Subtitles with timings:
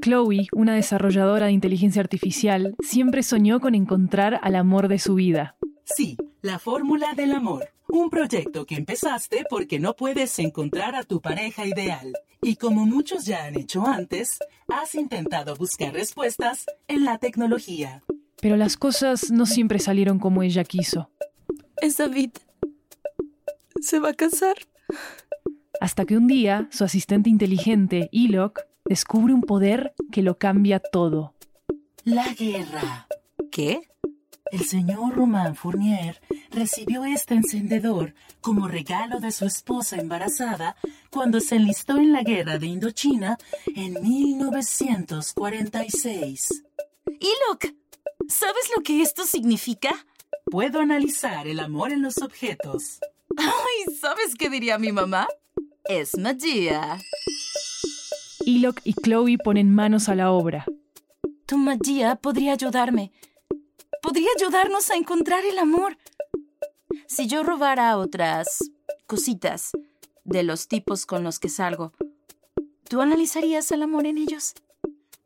[0.00, 5.56] Chloe, una desarrolladora de inteligencia artificial, siempre soñó con encontrar al amor de su vida.
[5.84, 7.68] Sí, la fórmula del amor.
[7.88, 12.12] Un proyecto que empezaste porque no puedes encontrar a tu pareja ideal.
[12.40, 18.02] Y como muchos ya han hecho antes, has intentado buscar respuestas en la tecnología.
[18.40, 21.10] Pero las cosas no siempre salieron como ella quiso.
[21.82, 22.30] Es David.
[23.80, 24.56] ¿Se va a casar?
[25.80, 31.32] Hasta que un día su asistente inteligente, Ilok, descubre un poder que lo cambia todo.
[32.02, 33.06] La guerra.
[33.52, 33.88] ¿Qué?
[34.50, 40.74] El señor Romain Fournier recibió este encendedor como regalo de su esposa embarazada
[41.08, 43.38] cuando se enlistó en la guerra de Indochina
[43.76, 46.64] en 1946.
[47.06, 47.66] Ilok,
[48.26, 50.04] ¿sabes lo que esto significa?
[50.46, 52.98] Puedo analizar el amor en los objetos.
[53.36, 55.28] Ay, ¿sabes qué diría mi mamá?
[55.84, 56.98] Es magia.
[58.50, 60.66] Ilok y Chloe ponen manos a la obra.
[61.46, 63.12] Tu magia podría ayudarme.
[64.02, 65.96] Podría ayudarnos a encontrar el amor.
[67.06, 68.72] Si yo robara otras
[69.06, 69.70] cositas
[70.24, 71.92] de los tipos con los que salgo,
[72.88, 74.54] ¿tú analizarías el amor en ellos?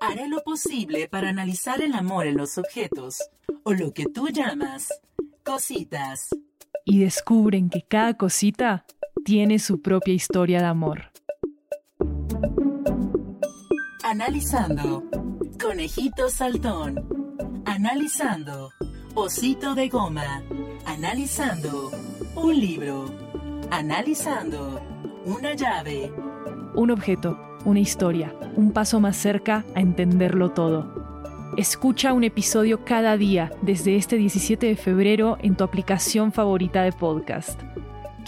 [0.00, 3.18] Haré lo posible para analizar el amor en los objetos,
[3.64, 4.88] o lo que tú llamas
[5.42, 6.28] cositas.
[6.84, 8.84] Y descubren que cada cosita
[9.24, 11.10] tiene su propia historia de amor.
[14.10, 15.04] Analizando.
[15.62, 17.60] Conejito saltón.
[17.66, 18.72] Analizando.
[19.14, 20.42] Osito de goma.
[20.86, 21.90] Analizando.
[22.34, 23.04] Un libro.
[23.70, 24.80] Analizando.
[25.26, 26.10] Una llave.
[26.74, 31.52] Un objeto, una historia, un paso más cerca a entenderlo todo.
[31.58, 36.92] Escucha un episodio cada día desde este 17 de febrero en tu aplicación favorita de
[36.92, 37.60] podcast.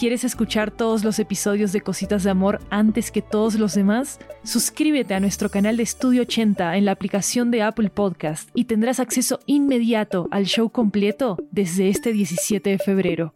[0.01, 4.19] ¿Quieres escuchar todos los episodios de Cositas de Amor antes que todos los demás?
[4.45, 8.99] Suscríbete a nuestro canal de Estudio 80 en la aplicación de Apple Podcast y tendrás
[8.99, 13.35] acceso inmediato al show completo desde este 17 de febrero.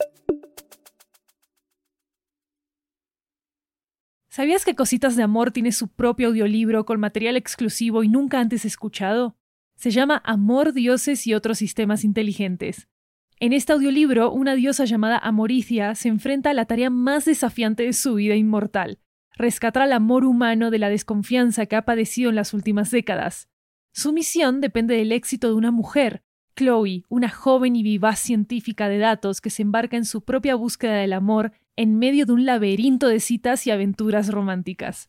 [4.30, 8.64] ¿Sabías que Cositas de Amor tiene su propio audiolibro con material exclusivo y nunca antes
[8.64, 9.36] escuchado?
[9.76, 12.88] Se llama Amor, Dioses y otros sistemas inteligentes.
[13.40, 17.92] En este audiolibro, una diosa llamada Amoricia se enfrenta a la tarea más desafiante de
[17.92, 19.00] su vida inmortal,
[19.36, 23.48] rescatar al amor humano de la desconfianza que ha padecido en las últimas décadas.
[23.92, 26.22] Su misión depende del éxito de una mujer,
[26.56, 30.94] Chloe, una joven y vivaz científica de datos que se embarca en su propia búsqueda
[30.94, 35.08] del amor en medio de un laberinto de citas y aventuras románticas.